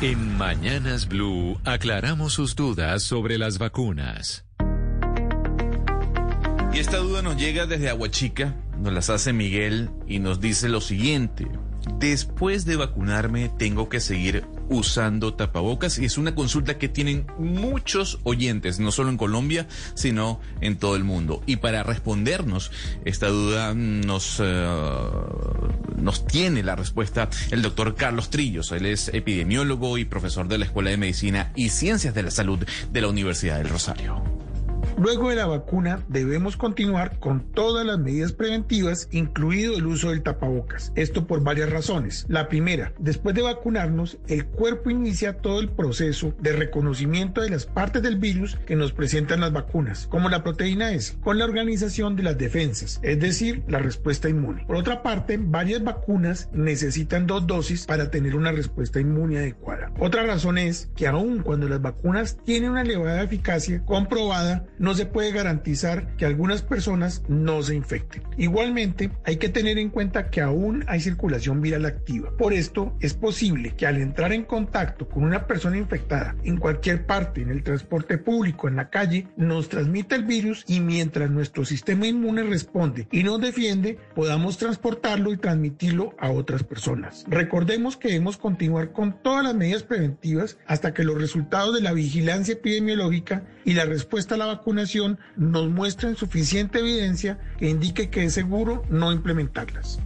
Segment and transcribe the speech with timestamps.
[0.00, 4.44] En Mañanas Blue aclaramos sus dudas sobre las vacunas.
[6.72, 10.80] Y esta duda nos llega desde Aguachica, nos las hace Miguel y nos dice lo
[10.80, 11.48] siguiente.
[11.98, 18.20] Después de vacunarme tengo que seguir usando tapabocas y es una consulta que tienen muchos
[18.22, 21.42] oyentes, no solo en Colombia, sino en todo el mundo.
[21.44, 22.70] Y para respondernos
[23.04, 24.66] esta duda nos, eh,
[26.08, 28.72] nos tiene la respuesta el doctor Carlos Trillos.
[28.72, 32.66] Él es epidemiólogo y profesor de la Escuela de Medicina y Ciencias de la Salud
[32.90, 34.37] de la Universidad del Rosario.
[34.98, 40.24] Luego de la vacuna debemos continuar con todas las medidas preventivas, incluido el uso del
[40.24, 40.92] tapabocas.
[40.96, 42.26] Esto por varias razones.
[42.28, 47.64] La primera, después de vacunarnos, el cuerpo inicia todo el proceso de reconocimiento de las
[47.64, 52.16] partes del virus que nos presentan las vacunas, como la proteína S, con la organización
[52.16, 54.64] de las defensas, es decir, la respuesta inmune.
[54.66, 59.92] Por otra parte, varias vacunas necesitan dos dosis para tener una respuesta inmune adecuada.
[60.00, 65.32] Otra razón es que aun cuando las vacunas tienen una elevada eficacia comprobada, se puede
[65.32, 68.22] garantizar que algunas personas no se infecten.
[68.36, 72.30] Igualmente, hay que tener en cuenta que aún hay circulación viral activa.
[72.36, 77.06] Por esto, es posible que al entrar en contacto con una persona infectada en cualquier
[77.06, 81.64] parte, en el transporte público, en la calle, nos transmita el virus y mientras nuestro
[81.64, 87.24] sistema inmune responde y nos defiende, podamos transportarlo y transmitirlo a otras personas.
[87.28, 91.92] Recordemos que debemos continuar con todas las medidas preventivas hasta que los resultados de la
[91.92, 94.77] vigilancia epidemiológica y la respuesta a la vacuna
[95.36, 100.00] nos muestren suficiente evidencia que indique que es seguro no implementarlas.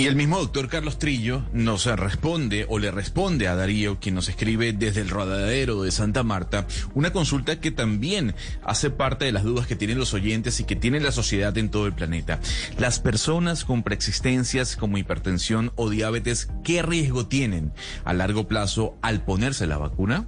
[0.00, 4.30] Y el mismo doctor Carlos Trillo nos responde o le responde a Darío, quien nos
[4.30, 9.44] escribe desde el rodadero de Santa Marta, una consulta que también hace parte de las
[9.44, 12.40] dudas que tienen los oyentes y que tiene la sociedad en todo el planeta.
[12.78, 19.22] Las personas con preexistencias como hipertensión o diabetes, ¿qué riesgo tienen a largo plazo al
[19.22, 20.26] ponerse la vacuna?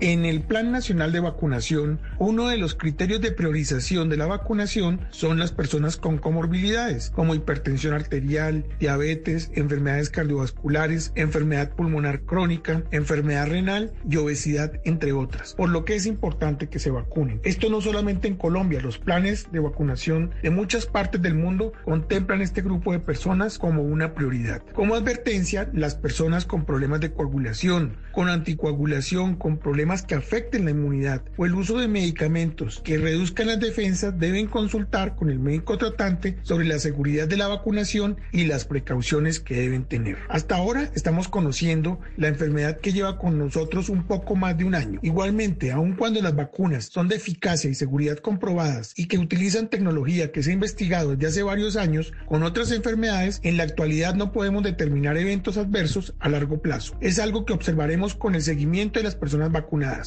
[0.00, 5.00] En el Plan Nacional de Vacunación, uno de los criterios de priorización de la vacunación
[5.08, 13.48] son las personas con comorbilidades, como hipertensión arterial, diabetes, enfermedades cardiovasculares, enfermedad pulmonar crónica, enfermedad
[13.48, 17.40] renal y obesidad, entre otras, por lo que es importante que se vacunen.
[17.42, 22.42] Esto no solamente en Colombia, los planes de vacunación de muchas partes del mundo contemplan
[22.42, 24.62] este grupo de personas como una prioridad.
[24.74, 30.72] Como advertencia, las personas con problemas de coagulación, con anticoagulación, con problemas que afecten la
[30.72, 35.78] inmunidad o el uso de medicamentos que reduzcan las defensas deben consultar con el médico
[35.78, 40.18] tratante sobre la seguridad de la vacunación y las precauciones que deben tener.
[40.28, 44.74] Hasta ahora estamos conociendo la enfermedad que lleva con nosotros un poco más de un
[44.74, 44.98] año.
[45.02, 50.32] Igualmente, aun cuando las vacunas son de eficacia y seguridad comprobadas y que utilizan tecnología
[50.32, 54.32] que se ha investigado desde hace varios años con otras enfermedades, en la actualidad no
[54.32, 56.96] podemos determinar eventos adversos a largo plazo.
[57.00, 59.52] Es algo que observaremos con el seguimiento de las personas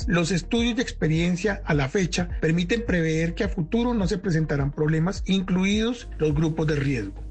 [0.08, 4.72] los estudios de experiencia a la fecha permiten prever que a futuro no se presentarán
[4.72, 7.24] problemas, incluidos los grupos de riesgo.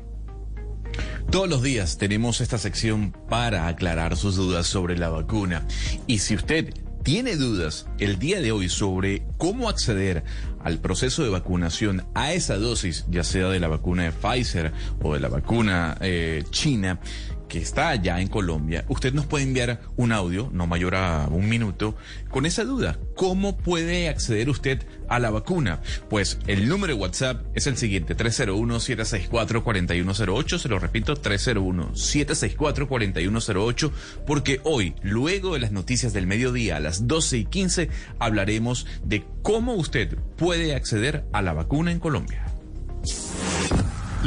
[1.30, 5.66] Todos los días tenemos esta sección para aclarar sus dudas sobre la vacuna.
[6.06, 6.72] Y si usted
[7.02, 10.24] tiene dudas el día de hoy sobre cómo acceder
[10.62, 14.72] al proceso de vacunación a esa dosis, ya sea de la vacuna de Pfizer
[15.02, 17.00] o de la vacuna eh, china,
[17.48, 21.48] que está allá en Colombia, usted nos puede enviar un audio, no mayor a un
[21.48, 21.96] minuto,
[22.30, 22.98] con esa duda.
[23.16, 25.80] ¿Cómo puede acceder usted a la vacuna?
[26.08, 33.90] Pues el número de WhatsApp es el siguiente, 301-764-4108, se lo repito, 301-764-4108,
[34.26, 37.88] porque hoy, luego de las noticias del mediodía a las 12 y 15,
[38.18, 42.47] hablaremos de cómo usted puede acceder a la vacuna en Colombia.